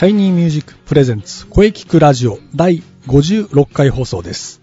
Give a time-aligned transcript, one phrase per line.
[0.00, 4.62] シャイニーミュージックプレゼンツ声聞くラジオ第56回放送です。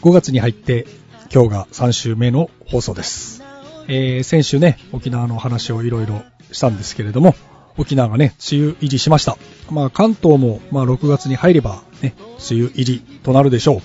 [0.00, 0.86] 5月に入って
[1.34, 3.42] 今日が3週目の放送です。
[3.88, 7.34] えー、先週ね、沖縄の話をいろいろしたんですけれども、
[7.78, 9.36] 沖縄がね、梅雨入りしました。
[9.72, 12.14] まあ関東も、まあ6月に入ればね、
[12.48, 13.78] 梅雨入りとなるでしょ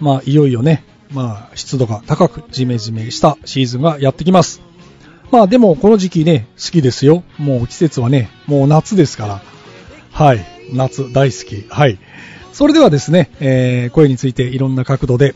[0.00, 0.04] う。
[0.04, 4.62] まあいよいよね、まあ湿度が高くジメジメしたシーズンがやってきます。
[5.30, 7.22] まあでもこの時期ね、好きですよ。
[7.38, 9.55] もう季節はね、もう夏ですから。
[10.16, 10.46] はい。
[10.72, 11.68] 夏大好き。
[11.68, 11.98] はい。
[12.54, 15.34] それではですね、えー、声についていろんな角度で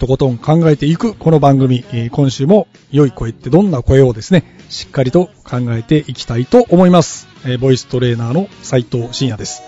[0.00, 7.28] とことん考えていくこの番組、えー、今週も良い声ってどんな声をですね、しっかりと考えていきたいと思います。
[7.44, 9.62] えー、ボイストレーナーの斉藤慎也です。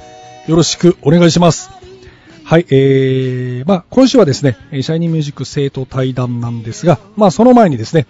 [0.48, 1.70] よろしくお願いします。
[2.42, 8.08] はい、えー、まあ今週はですね、シャイニーミュージック生徒対談なんですが、まあその前にですね、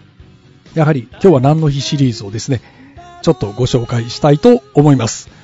[0.73, 2.63] やはり今日は何の日シリーズをですね、
[3.21, 5.37] ちょっとご紹介したいと思います。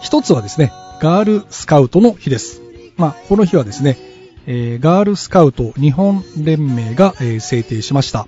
[0.00, 2.62] 一つはですね、ガールスカウトの日です。
[2.96, 3.98] まあ、この日はですね、
[4.46, 8.26] えー、ガールスカウト日本連盟が、えー、制定しました。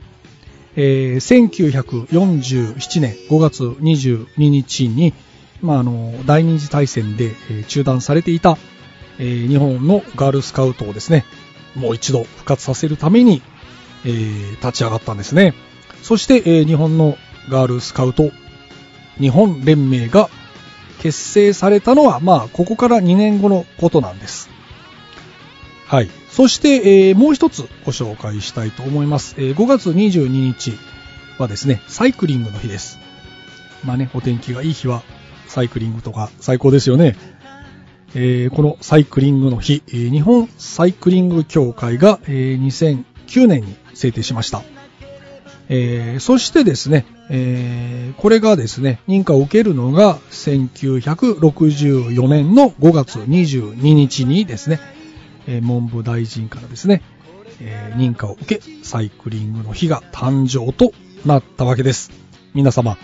[0.77, 5.15] えー、1947年5月22日に、
[5.63, 8.59] まあ、あの、第二次大戦で、えー、中断されていた、
[9.19, 11.25] えー、日本のガールスカウトをですね、
[11.75, 13.43] もう一度復活させるために、
[14.05, 15.55] えー、立ち上がったんですね。
[16.03, 17.17] そして、えー、日本の
[17.49, 18.31] ガールスカウト
[19.19, 20.29] 日本連盟が
[21.03, 24.49] 結成されたのは、まあ、ここから2年後のことなんです。
[25.89, 26.09] はい。
[26.31, 29.35] そして、えー、もう一つご紹介したいと思います。
[29.37, 30.73] えー、5月22日
[31.39, 33.01] はですね、サイクリングの日です。
[33.85, 35.03] まあね、お天気がいい日は、
[35.49, 37.17] サイクリングとか最高ですよね。
[38.15, 44.63] えー、このサイクリングの日え、日本サイクリング協会が、え2009年に制定しました。
[45.69, 54.79] えー、そしてですね、えー、これがですね、認可を受けるのが1964年の5月22日にですね、
[55.47, 57.01] えー、文部大臣からですね、
[57.59, 60.93] え認可を受け、サイクリングの日が誕生と
[61.25, 62.11] なったわけです。
[62.53, 62.99] 皆様、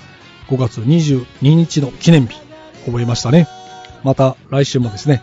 [0.49, 2.39] 5月22日の記念日、
[2.85, 3.49] 覚えましたね。
[4.05, 5.23] また来週もですね、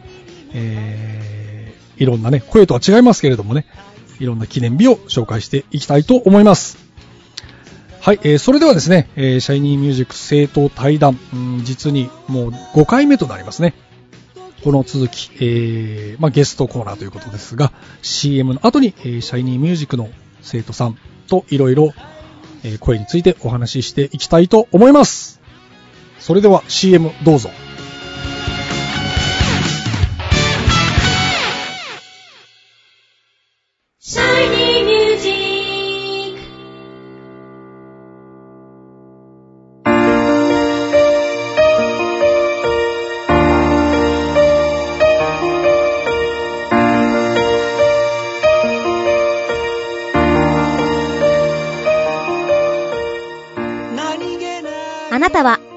[0.52, 3.68] えー、いろんなね、声とは違いますけれどもね、
[4.20, 6.85] いろんな記念日を紹介していきたいと思います。
[8.06, 13.74] はい、えー、それではですね、えー、シャイニーミュージック生徒対談、うん、実にもう5回目となりますね。
[14.64, 17.72] この続き、えー、まあ、ゲストコーナーということですが、
[18.04, 20.12] CM の後に、えー、シャイニーミュージックの
[20.44, 21.96] 生徒さんといろいろ
[22.80, 25.42] 声についてお話ししていきたいと思います。
[26.20, 27.50] それでは CM どうぞ。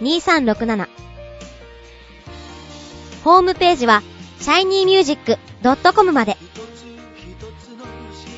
[0.00, 0.88] 2367
[3.24, 4.02] ホームページは
[4.40, 6.36] shinymusic.com まで。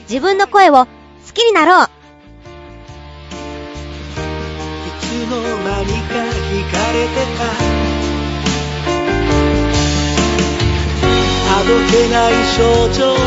[0.08, 0.88] 自分の声を好
[1.34, 1.84] きになろう。
[1.84, 1.88] い
[5.00, 7.44] つの間にか惹かれてた。
[11.50, 12.62] あどけない症
[12.94, 13.18] 状の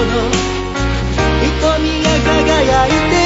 [1.41, 3.20] 瞳が輝いて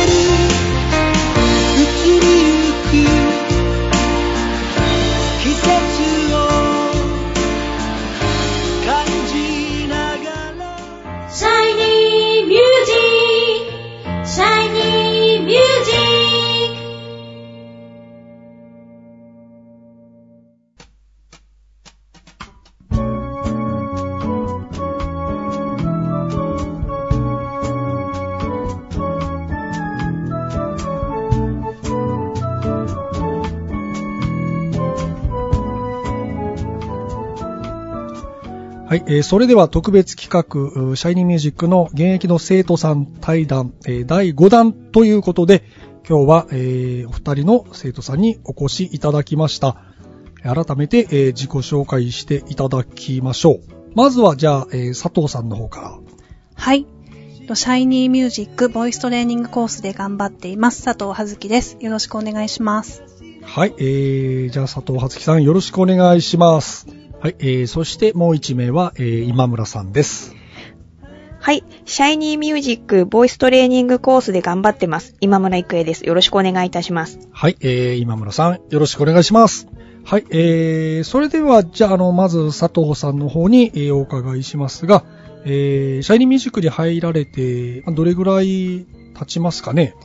[38.95, 45.65] はい、えーそれでは特別企画、シャイニーミュージックの現役の生徒さん対談、えー第5弾ということで、
[46.07, 49.75] 今日は、えーお二人の生徒さんにお越しいただきました。
[50.43, 53.59] 改めて、えー自己紹介していただきましょう。
[53.95, 55.99] まずは、じゃあ、えー佐藤さんの方から。
[56.55, 56.85] はい。
[57.53, 60.85] シャイニーミュージックボイストレーニングコースで頑張っています。
[60.85, 61.75] 佐藤葉月です。
[61.81, 63.03] よろしくお願いします。
[63.43, 67.04] はい、えー、じゃあ佐藤初樹さんよろしくお願いします。
[67.19, 70.35] はい、えー、そしてもう一名は、えー、今村さんです。
[71.39, 71.63] はい。
[71.85, 75.15] シャイニーミュージックボイストレーニングコースで頑張ってます。
[75.21, 76.05] 今村育恵です。
[76.05, 77.19] よろしくお願いいたします。
[77.31, 79.67] はい、えー、今村さんよろしくお願いします。
[80.03, 85.03] はい、えー、それでは、じゃあ、あの、まず佐藤さんの方に、えーお伺いしますが、
[85.45, 88.85] えー、シャイニーミュージックに入られて、どれぐらい
[89.17, 89.95] 経ちますかね？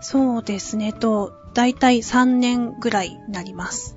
[0.00, 0.92] そうですね。
[0.92, 3.96] と、だいたい3年ぐらいになります。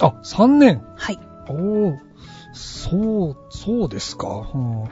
[0.00, 0.82] あ、3年？
[0.96, 1.18] はい。
[1.52, 1.96] おー、
[2.52, 4.50] そう、そうですか。
[4.54, 4.84] うん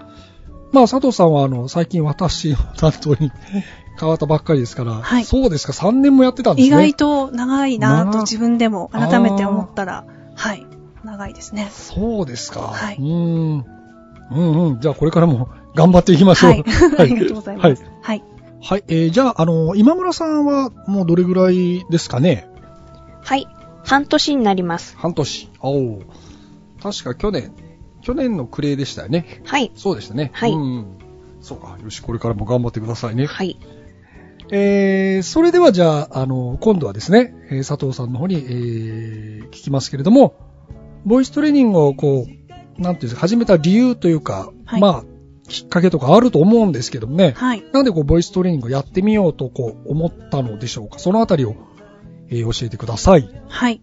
[0.72, 3.32] まあ、佐藤さんは、あの、最近私の担当に
[3.98, 6.68] 変わったばっかりですから、はいそうですか、3年もやってたんですね。
[6.68, 10.04] 意外と長いなまあと自分でも改めて思ったら、
[10.36, 10.64] はい。
[11.04, 11.68] 長いですね。
[11.72, 12.60] そうですか。
[12.60, 13.04] はいうー
[13.56, 13.64] ん。
[14.32, 14.80] うんうん。
[14.80, 16.50] じゃあ、これからも頑張っていきましょう。
[16.52, 16.64] はい。
[16.98, 17.66] ありがとうございます。
[17.66, 17.76] はい。
[18.02, 18.24] はい。
[18.62, 18.84] はい。
[18.88, 22.48] えーじゃあ、あの、今村さんはもうどれぐらいですかね？
[23.22, 23.48] はい。
[23.84, 24.94] 半年になります。
[24.98, 25.48] 半年。
[25.60, 26.02] おお。
[26.82, 27.52] 確か去年、
[28.02, 29.42] 去年の暮れでしたよね。
[29.44, 29.72] はい。
[29.74, 30.30] そうでしたね。
[30.32, 30.86] はいうん。
[31.40, 31.78] そうか。
[31.82, 33.26] よし、これからも頑張ってくださいね。
[33.26, 33.58] はい。
[34.52, 40.34] えー、それではじゃあ、あの、今度はですね、えー佐藤さんの方に、えー、聞きますけれども、
[41.04, 45.04] ボイストレーニングをこう、なんていうんですか、始めた理由というか、はいまあ、
[45.48, 47.64] きっかけとかあると思うんですけどもね、はい。
[47.72, 50.98] なんでこう、ボイストレーニングをやってみようとこう、思ったのでしょうか。
[50.98, 51.54] そのあたりを、
[52.28, 53.28] えー教えてください。
[53.48, 53.82] はい。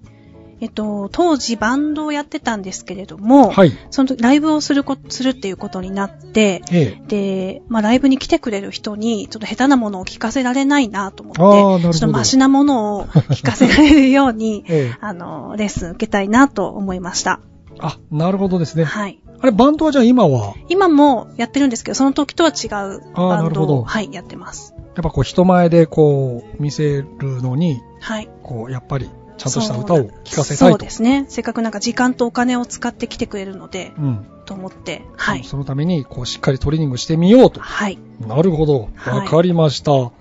[0.60, 3.72] えっと、当時バンドをやってたんですけれども、はい。
[3.92, 17.40] その時ライブをするこ、するっていうことになって、えで、まあ、ライブに来てくれる人に、ちょっと下手なものを聞かせられないなと思って、ちょっとマシなものを聞かせられるように え、ええあの、レッスン受けたいなと思いました。
[17.80, 18.84] あ、なるほどですね。
[18.84, 19.20] はい。
[19.40, 24.74] あれ、バンドはじゃあ今は、今もやってるんですけど、その時とは違うバンドを、はい、やってます。
[24.96, 27.08] やっぱこう、人前でこう、見せる
[27.44, 28.30] のに、はい。
[28.42, 30.72] こう、やっぱり、ちゃんとした歌を聴かせたいと。
[30.72, 31.26] そうですね。
[31.30, 34.26] せっかくなんか時間とお金を使ってきてくれるので、うん。
[34.46, 35.44] と思って、はい。
[35.44, 37.60] そのために、こう、しっかりトレーニングしてみようと。
[37.60, 37.98] はい。
[38.20, 38.90] なるほど。
[38.96, 39.92] はいわかりました。
[39.92, 40.12] うん。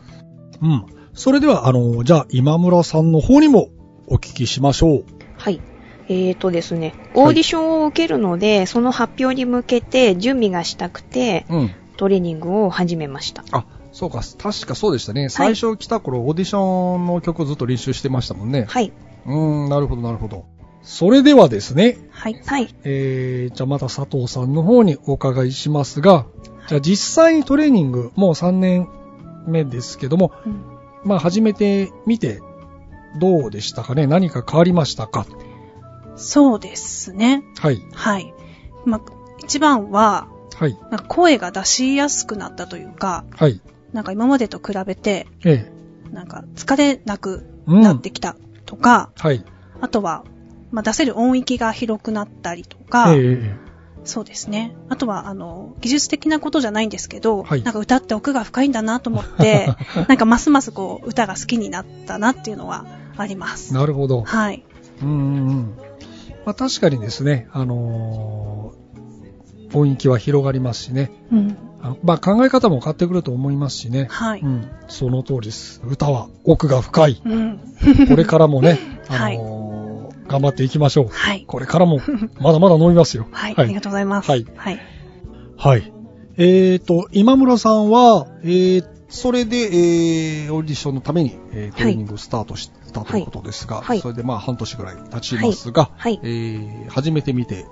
[1.14, 3.68] それでは、あの、じゃあ、今村さんの方にも
[4.06, 5.04] お聞きしましょう。
[5.38, 5.60] はい。
[6.08, 11.70] えーとですね、オーディションを受けるので、その発表に向けて準備がしたくて、うん。
[11.96, 13.44] トレーニングを始めました。
[13.50, 15.30] あ、そうか、確かそうでしたね。
[15.30, 18.66] 最初来た頃、オーディションの曲をずっと練習してましたもんね。
[18.68, 18.92] はい。
[19.26, 20.46] うーん、なるほど、なるほど。
[20.82, 22.40] それではですね、はい。
[22.46, 22.74] はい。
[22.84, 26.26] えー、じゃあまた佐藤さんの方にお伺いしますが、
[26.68, 28.88] じゃあ実際にトレーニング、もう3年
[29.46, 30.62] 目ですけども、うん
[31.04, 32.40] まあ始めてみて、
[33.20, 34.06] どうでしたかね？
[34.08, 35.26] 何か変わりましたか？
[36.16, 37.44] そうですね。
[37.58, 37.80] はい。
[37.92, 38.32] はい。
[38.84, 39.00] まあ、
[39.44, 40.28] 一番は、
[40.58, 40.78] はい。
[40.90, 43.60] なんか声が出しやすくなったというか、はい。
[43.92, 45.68] なんか今までと比べて、え
[46.10, 46.12] え。
[46.14, 47.82] なんか疲れなくうん。
[47.82, 49.44] なってきたとか、はい。
[49.80, 50.24] あとは、
[50.70, 53.66] まあ、出せる音域が広くなったりとか、えええ
[54.06, 54.72] そうですね。
[54.88, 59.74] あとは、あの、技術的なことじゃないんですけど、はいなんか歌って奥が深いんだなと思って、
[60.06, 62.84] なんかますますこう、歌が好きになったなっていうのは
[63.16, 63.74] あります。
[63.74, 64.22] なるほど。
[64.22, 64.64] はい。
[65.02, 65.74] うんうんうん。
[66.44, 68.55] まあ確かにですね、あのー
[69.76, 71.10] 音域は広がりますしね。
[71.30, 71.58] うん。
[72.02, 74.08] まあ考え方も変わってくると思いますしね。
[74.10, 74.40] はい。
[74.40, 74.68] うん。
[74.88, 75.82] その通りです。
[75.84, 77.22] 歌は奥が深い。
[77.24, 77.60] うん。
[78.08, 78.78] これからもね、
[79.08, 81.08] あはいのー頑張っていきましょう。
[81.08, 81.44] はい。
[81.46, 82.00] これからも、
[82.40, 83.28] まだまだ伸びますよ。
[83.30, 83.54] はい。
[83.54, 84.30] はいありがとうございます。
[84.30, 84.80] はいはい。
[85.56, 85.92] はい。
[86.36, 97.66] えーと、今村さんは、えー、それで、えー、オーディションのために、えートレーニングをスタートしたということですが、はいそれでまあ半年ぐらい経ちますが、はいえー、始めてみて、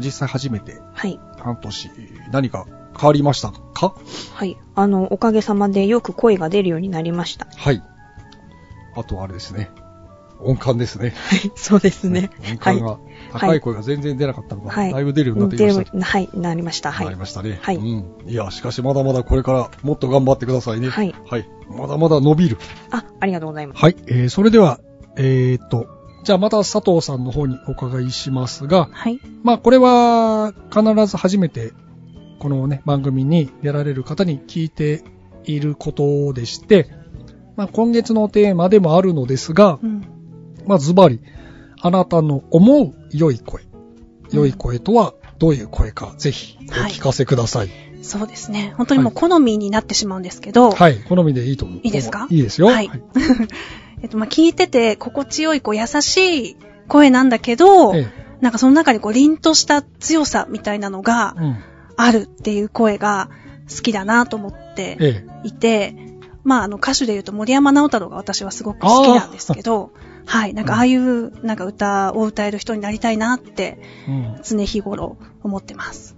[0.00, 1.18] 実際初めてはい。
[1.38, 1.90] 半年、
[2.32, 2.66] 何か
[2.98, 3.94] 変わりましたか？
[4.34, 4.56] はい。
[4.74, 7.46] あの、おかげさまでよく声が出るようになりました。
[7.56, 7.82] はい。
[8.96, 9.70] あとはあれですね。
[10.40, 11.14] 音感ですね。
[11.28, 11.52] はい。
[11.54, 12.30] そうですね。
[12.50, 12.98] 音感が、
[13.32, 16.00] 高い声が全然出なかったのが、だいぶ出るようになってきました。
[16.00, 16.28] はい。
[16.34, 16.92] なりました。
[16.92, 17.18] はないり。
[17.18, 17.58] ましたね。
[17.62, 18.04] はいうん。
[18.26, 20.88] いや、しかしまだまだこれからもっと頑張ってくださいね。
[20.88, 21.14] はい。
[21.28, 21.48] はい。
[21.68, 22.58] まだまだ伸びる。
[22.90, 23.80] あ、ありがとうございます。
[23.80, 23.96] はい。
[24.06, 24.80] えー、それでは、
[25.16, 25.86] えーっと、
[26.24, 29.20] じゃあまた佐藤さんの方にお伺いしますが、はい。
[29.42, 31.72] まあこれは必ず初めて
[32.38, 35.02] このね、番組に出られる方に聞いて
[35.44, 36.90] いることでして、
[37.56, 40.02] まあ今月のテーマでもあるのですが、うん。
[40.66, 41.20] まあズバリ、
[41.80, 43.62] あなたの思う良い声。
[44.32, 47.93] 良い声とはどういう声か、ぜひお聞かせください。
[48.04, 48.74] そうですね。
[48.76, 51.80] 本当にもう好みになってしまうんですけど、はい、好みでいいと思う。
[51.82, 52.26] いいですか？
[52.30, 52.68] いいですよ。
[52.68, 52.90] はい。
[54.02, 56.16] えっと、まあ、聞いてて心地よい、こう、優し
[56.50, 56.56] い
[56.88, 58.06] 声なんだけど、え
[58.40, 61.34] なんかその中にこう、凛とした強さみたいなのが
[61.96, 63.30] あるっていう声が
[63.74, 65.96] 好きだなと思ってえいて、
[66.42, 69.92] まあ、あの、歌手で言うと森山直太朗が私はすごく好きなんですけど、
[70.26, 73.78] はい、なんかああいう、なんか歌を歌える人になりたいなって、
[74.42, 76.13] 常日頃思ってます。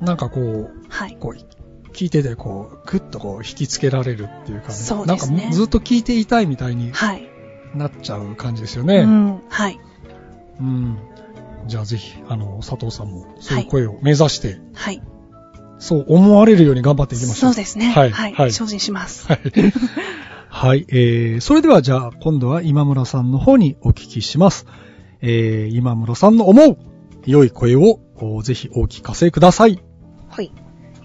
[0.00, 1.16] なんかこう、はい。
[1.18, 4.74] こう、聞いてて、こう、ぐっとこう、引きつけられるっていうかね。
[4.74, 7.28] そうですねなんかずっと聞いていたいみたいにはい。
[7.74, 9.04] なっちゃう感じですようね。
[9.04, 9.42] ん。
[9.48, 9.78] はい。
[10.60, 10.98] うん。
[11.66, 15.02] じゃあぜひ、あの、佐藤さんも、そういう声を目指して、はい。
[15.78, 17.52] そう思われるように頑張っていきましょう。
[17.52, 17.90] そうですね。
[17.90, 18.10] はい。
[18.10, 18.32] はい。
[18.32, 18.52] はい。
[18.52, 19.26] 精進します。
[19.26, 19.40] はい。
[20.48, 20.84] はい。
[20.88, 24.66] えー、それではじゃあ、今度は今村さんの方にお聞きします。
[25.22, 26.78] えー、今村さんの思う、
[27.24, 29.70] 良い声を、おぜひお聞かせください。
[29.70, 29.89] はい。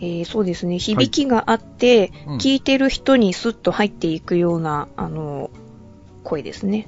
[0.06, 0.78] えー、そうですね。
[0.78, 5.50] 響きがあって、うん聞いてる人にスッと入っていくような、あの、
[6.24, 6.88] 声ですね。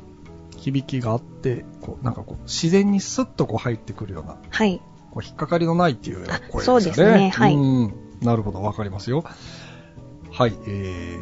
[0.57, 4.81] 響きがあって、こう、なんかこう、自然にスッとこう入ってくるような、はい。
[5.11, 6.59] こう、引っかかりのないっていうような声ですよね。
[6.59, 7.93] あそうですねはいうん。
[8.21, 9.23] なるほど、わかりますよ。
[10.31, 10.53] はい。
[10.67, 11.17] え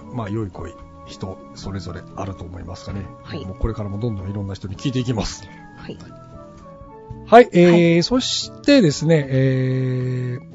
[0.00, 0.72] ー、まあ、良い声、
[1.06, 3.04] 人、それぞれあると思いますがね。
[3.22, 5.44] はいもうこれからもどんどんいろんな人に聞いていきます。
[5.76, 5.98] はい。
[7.26, 10.53] はい、えーそしてですね、えー、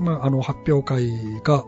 [0.00, 1.10] まあ、あの、発表会
[1.42, 1.64] が、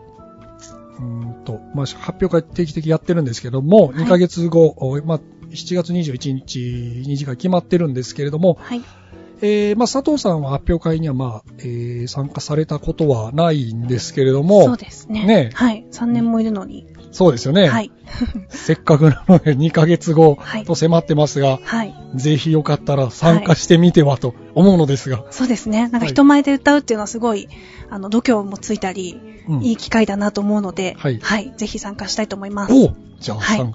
[0.97, 6.59] うーんと、まあ、発表会定期的にやってるんですけども、はい2ヶ月後、おまあ、7月21日
[7.07, 8.81] に時が決まってるんですけれども、はい。
[9.41, 15.25] えー、まあ、佐藤さんは発表会には、まあ、えー、参加されたことはないんですけれども、そうですね。
[15.25, 15.85] ねはい。
[15.91, 16.87] 3年もいるのに。
[17.13, 17.69] そうですよね。
[17.69, 17.91] はい。
[18.49, 21.95] せっかくなので 2ヶ月後はいと迫ってますが、はい。
[22.15, 25.83] ぜひよかったら参加してみてはと思うのですが、そうですね。
[25.83, 27.47] なんはいか人前で歌うっていうのはすごい、
[27.89, 31.19] あの、度胸もついたり、うんいい機会だなと思うので、はい
[31.57, 32.73] ぜひ参加したいと思います。
[32.73, 33.71] おうじゃあ、はい参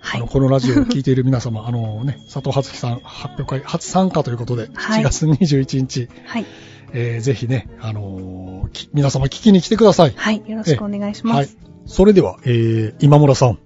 [0.00, 0.26] はいあの、。
[0.26, 6.46] このラジオを 聞いている皆様、あのね、佐藤初樹さん発表会初参加ということで、はい7月21日、はい。
[6.92, 10.14] えーぜひね、あのーき皆様聞きに来てください。
[10.16, 10.42] はい。
[10.46, 11.36] よろしくお願いします。
[11.36, 11.48] はい。
[11.86, 13.58] それでは、えー、今村さん。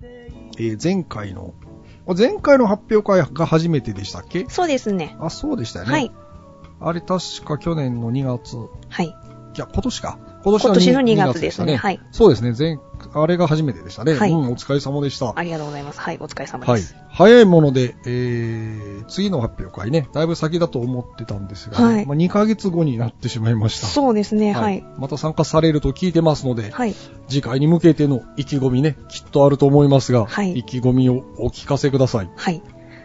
[0.58, 1.54] えー、前回の、
[2.16, 4.46] 前回の発表会が初めてでしたっけ？
[4.48, 5.16] そうですね。
[5.18, 5.90] あ、そうでしたよね。
[5.92, 6.12] はい。
[6.80, 8.56] あれ確か去年の2月、
[8.88, 9.06] はい。
[9.06, 9.10] い
[9.56, 10.18] や、今年か。
[10.44, 12.54] 今今年の2 2月ですねしたはいそうですね。
[12.58, 12.78] 前、
[13.14, 14.14] あれが初めてでしたね。
[14.14, 15.32] はいうん、お疲れ様でした。
[15.34, 16.00] ありがとうございます。
[16.00, 16.18] はい。
[16.20, 16.96] お疲れ様はいです。。
[17.10, 23.86] 早いもので、えー、次の発表会ね、だいぶ先だと思ってたんですが、はいまあ、2ヶ月後になってしまいました。
[23.86, 24.52] そうですね。
[24.52, 24.84] はい。
[24.98, 26.94] また参加されると聞いてますので、はい。
[27.28, 32.30] 次回に向けての意気込みね、きっとあると思いますが、はい意気込みをお聞かせください。
[32.34, 32.62] はい。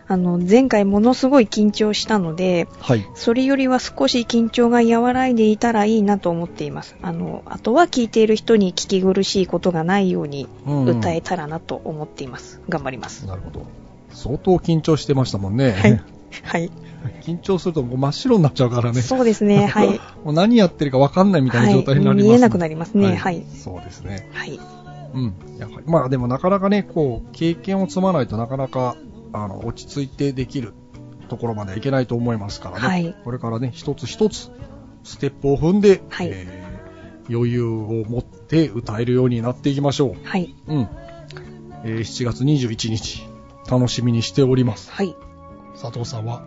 [0.10, 3.06] あの、前回ものすごい緊張したので、はい。
[3.14, 6.96] それよりは少し緊張が和らいでいたらいいなと思っています。
[7.02, 12.62] あの、あとは聞いている人に聞き苦しいことがないようにうん歌えたらなと思っています。
[12.70, 13.26] 頑張ります。
[13.26, 13.66] なるほど。
[14.12, 15.72] 相当緊張してましたもんね。
[15.72, 16.02] はい。
[16.44, 16.72] はい。
[17.22, 19.02] 緊張するともう真っ白になっちゃうからね。
[19.02, 19.68] そうですね。
[19.68, 20.00] はい。
[20.24, 24.30] もう何やってるか分かんないみたいな状態になります、はい見えなくなりますねはいそうですね。
[24.32, 24.60] はい。
[25.14, 25.34] うん。
[25.58, 28.96] やっぱりまあでもなかなかね、こう、経験を積まないとなかなか、
[29.34, 30.74] あの、落ち着いてできる
[31.30, 32.88] ところまではいけないと思いますからね。
[32.88, 34.52] はいこれからね、一つ一つ、
[35.04, 36.68] ステップを踏んで、はいえー
[37.30, 40.26] 余裕を持って歌えるようになっていきましょう。
[40.26, 40.56] はい。
[40.68, 40.88] うん。
[41.84, 43.28] えー7月21日、
[43.70, 44.90] 楽しみにしております。
[44.92, 45.14] はい。
[45.74, 46.44] 佐藤さんは、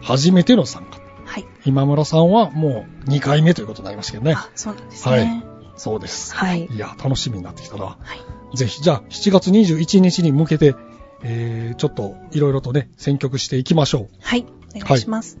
[0.00, 1.00] 初めての参加。
[1.24, 1.46] はい。
[1.64, 4.34] 今村さんはもう2回目ということになりますけどね。
[4.34, 5.16] あ、そうなんですね。
[5.16, 6.34] はいそうです。
[6.34, 6.66] はい。
[6.66, 7.84] いや、楽しみになってきたな。
[7.84, 7.96] は
[8.52, 8.56] い。
[8.56, 10.76] ぜひ、じゃあ、7月21日に向けて、
[11.24, 14.08] えー、ちょっと、いろいろとね、選曲していきましょう。
[14.20, 14.46] はい。
[14.76, 15.38] お願いします。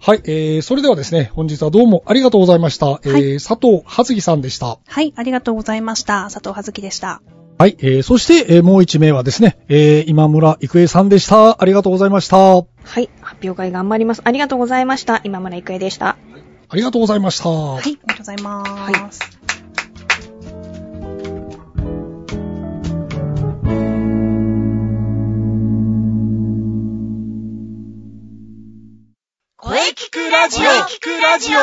[0.00, 3.00] はい、えー、それではですね、本日はどうもありがとうございました。
[3.04, 4.78] えー、佐藤葉月さんでした。
[4.86, 5.12] はい。
[5.16, 6.24] ありがとうございました。
[6.24, 7.20] 佐藤葉月でした。
[7.58, 11.60] はい、えー、そして、えー、もう一名はですね、えー、今村郁恵さんでした。
[11.60, 12.36] ありがとうございました。
[12.36, 12.64] あは
[13.00, 13.10] い。
[13.20, 14.22] 発表会頑張ります。
[14.24, 15.20] ありがとうございました。
[15.24, 16.16] 今村郁恵でした。
[16.76, 17.48] りがとうございました。
[17.48, 17.80] はい。
[17.80, 19.18] ありがとうございます。
[19.20, 19.37] 声
[29.96, 30.68] 聞くラジオ。
[30.68, 31.58] 聞くラジオ。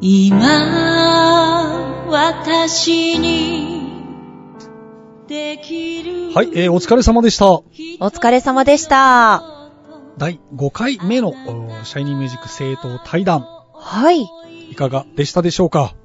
[0.00, 0.88] 今
[2.08, 3.27] 私に
[6.38, 7.50] はい、えー、お疲れ様でした。
[7.50, 7.64] お
[7.98, 9.42] 疲れ様でした。
[10.18, 11.32] 第5回目の、
[11.82, 14.28] シャイニーミュージック生徒対談、はい。
[14.70, 15.96] いかがでしたでしょうか？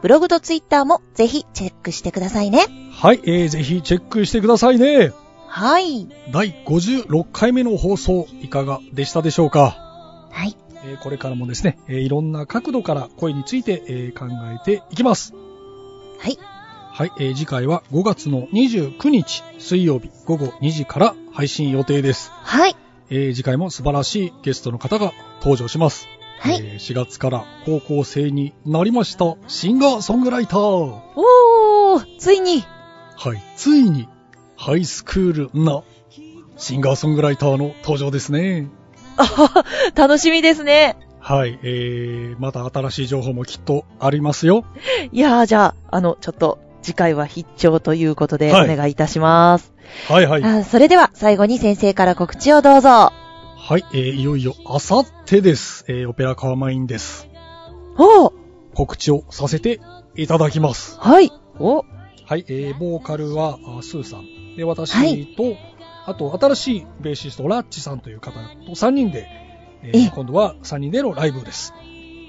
[0.04, 2.68] ブログとツイッターもぜひチェックしてくださいね。
[2.92, 5.14] はい、えー、ぜひチェックしてくださいね。
[5.48, 6.08] はい。
[6.32, 10.30] 第56回目の放送、いかがでしたでしょうか？
[10.32, 10.56] はい。
[10.86, 15.34] えーこれからもですね、えーいろんな角度から声について、えー考えていきます。
[16.20, 16.38] はい。
[16.96, 22.30] はい、えー次回は5月の29日水曜日午後2時から配信予定です。
[22.32, 22.76] はい。
[23.10, 26.08] えー次回も素晴らしいゲストの方が登場します。
[26.38, 26.58] はい。
[26.58, 30.60] えー4月から高校生になりましたシンガーソングライター。
[30.60, 32.64] おー、ついに。
[33.18, 34.08] はい、ついに
[34.56, 35.82] ハイスクールな
[36.58, 38.68] シンガーソングライターの登場ですね。
[39.18, 39.64] あ
[39.96, 40.96] 楽しみですね。
[41.24, 44.66] はい、えー、また新しい情報もきっとありますよ。
[45.14, 49.74] いやー、じゃあ、あの、ちょっと、次回は必聴ということで、おはい願いいたします。
[50.08, 50.44] はいはい。
[50.44, 52.90] あそれでは、最後に先生から告知をどうぞ。
[52.90, 55.86] はい、えー、いよいよあさってです。
[55.88, 57.30] えー、オペラカーマインです。
[57.98, 58.34] おー、
[58.76, 59.80] 告知をさせて
[60.16, 61.00] いただきます。
[61.00, 61.32] はい。
[61.60, 61.86] お、
[62.26, 64.56] はい、えー、ボーカルはあスーさん。
[64.58, 64.92] で、私
[65.36, 65.58] と、はい
[66.06, 68.34] あと、新しいベーシスト、ラッチさんという方
[68.66, 69.30] と3人で、
[69.84, 71.74] えーえ今度は3人でのライブです。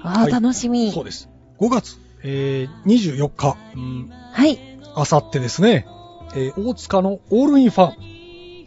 [0.01, 0.91] あー、はい楽しみ。
[0.91, 1.29] そうです。
[1.59, 4.59] 5月、えー、24日、うん、はい。
[4.95, 5.85] あさってですね、
[6.35, 8.15] えー、大塚のオールインファン。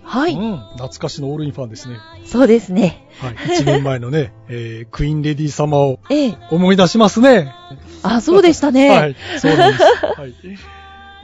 [0.04, 0.34] はい。
[0.34, 1.96] うん、懐かしのオールインファンですね。
[2.24, 3.08] そうですね。
[3.20, 6.38] はい、1年前のね、 えー、クイーンレディ様をええ。
[6.50, 7.52] 思い出しますね。
[8.04, 8.88] あ、そうでしたね。
[8.96, 9.82] はい、そうなんです。
[10.20, 10.34] はい。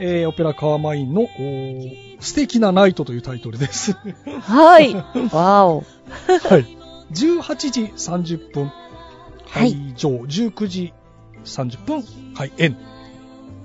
[0.01, 3.95] えー、オペラカーマインの、おー素敵なナイトというタイトルです。
[4.41, 4.93] はい。
[4.93, 5.77] わーお。
[5.77, 6.77] はい。
[7.13, 8.85] 18時30分、はい
[9.55, 10.93] 会場、19時
[11.45, 12.03] 30分、
[12.35, 12.77] 開演。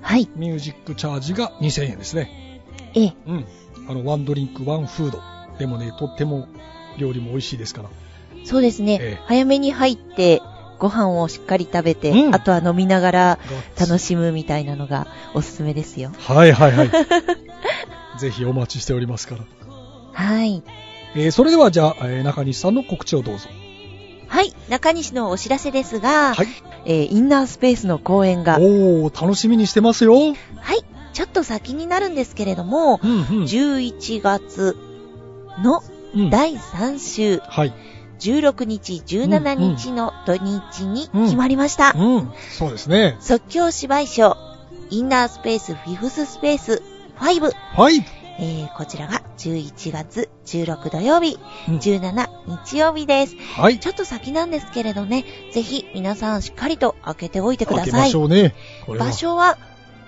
[0.01, 0.29] はい。
[0.35, 2.61] ミュージックチャージが2000円ですね。
[2.95, 3.13] ええ。
[3.27, 3.45] うん。
[3.87, 5.19] あの、ワンドリンク、ワンフード。
[5.59, 6.47] でもね、とっても
[6.97, 7.89] 料理も美味しいですから。
[8.45, 8.97] そうですね。
[9.01, 10.41] ええ早めに入って、
[10.79, 13.39] ご飯をしっかり食べて、うんあとは飲みながら
[13.79, 16.11] 楽ししむみたいなのがおすすめですよ。
[16.17, 16.89] はいはいはい。
[18.19, 19.45] ぜひお待ちしておりますから。
[20.13, 20.63] はい。
[21.15, 23.47] えーそれではじゃあ、えー中西さんの告知をどうぞ。
[24.27, 24.53] はい。
[24.69, 26.47] 中西のお知らせですが、はい。
[26.85, 30.13] えーインナースペースの公演が、おー、楽しみにしてますよ。
[30.13, 30.83] うんはい。
[31.13, 33.21] ちょっと先になるんですけれども、うん。
[33.43, 34.77] 11月
[35.63, 35.83] の
[36.15, 37.73] うん第3週、はい。
[38.19, 41.93] 16日、17日の土日に決まりました。
[41.95, 42.31] うん。
[42.57, 43.17] そうですね。
[43.19, 44.37] 即興芝居賞、
[44.89, 46.83] インナースペースフィフススペース
[47.19, 48.05] 5、はい。
[48.41, 51.37] えー、こちらが11月16土曜日、
[51.69, 52.27] うん17
[52.65, 53.35] 日曜日です。
[53.55, 53.79] はい。
[53.79, 58.09] ちょっと先なんですけれどね、ぜひ皆さんしっかりと開けておいてくだ開けまさい。
[58.09, 58.55] しょうね。
[58.87, 59.59] 場所は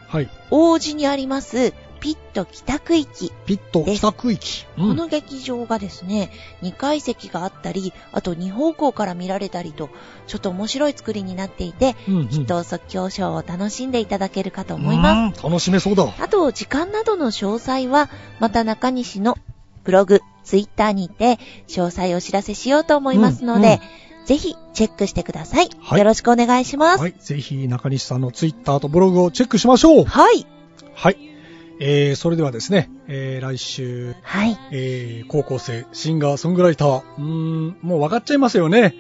[0.07, 0.29] はい。
[0.49, 3.31] 王子にありますピット北区域。
[3.45, 4.65] ピット北区域。
[4.77, 9.89] うんこの劇場がですね、2階席があったり、あと2方向から見られたりと、
[10.27, 15.39] ちょっと面白い作りになっていて、うんうんきっと即興ショーを楽しんでいただけるかと思います。
[15.39, 15.43] す。
[15.45, 16.13] 楽しめそうだ。
[16.19, 18.09] あと、時間などの詳細は、
[18.41, 19.37] また中西の
[19.85, 21.39] ブログ、ツイッターにて、
[21.69, 23.79] 詳細をお知らせしようと思いますので、
[24.25, 25.69] ぜひチェックしてください。
[25.81, 27.01] はいよろしくお願いします。
[27.01, 27.13] はい。
[27.17, 30.03] ぜひ中西さんのツイッターとブログをチェックしましょう。
[30.03, 30.45] はい。
[30.93, 31.32] はい。
[31.79, 34.57] えー、それではですね、えー、来週、はい。
[34.71, 38.95] えー、高校生、シンガー、ソングライター、うーん、もう分かっちゃいますよね。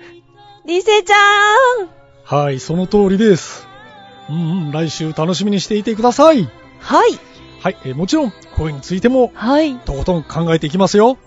[0.65, 1.15] リセちゃ
[1.83, 1.89] ん
[2.23, 3.67] はい、その通りです。
[4.29, 6.49] うんうん、来週楽しみにしていてください。
[6.79, 7.19] はい。
[7.59, 9.75] はい、えーもちろん、声についても、はい。
[9.79, 11.17] とことん考えていきますよ。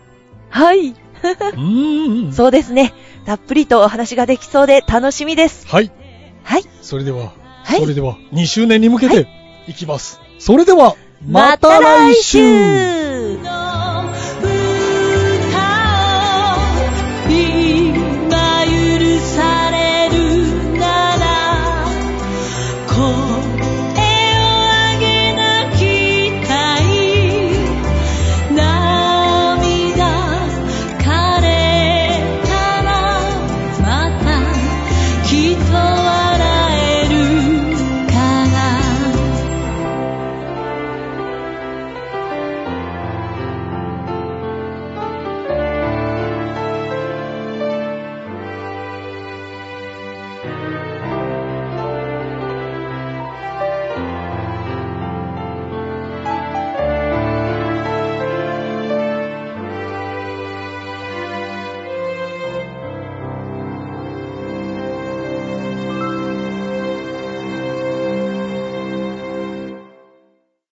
[0.51, 0.89] はい。
[0.91, 2.33] うーん。
[2.33, 2.93] そうですね。
[3.25, 5.67] たっぷりとお話ができそうで楽しみです。
[5.67, 5.91] はい、
[6.43, 6.65] はい。
[6.83, 7.33] それでは、
[7.65, 9.27] はいそれでは、2周年に向けて、
[9.67, 10.21] いきます。
[10.39, 12.96] それでは、また来週。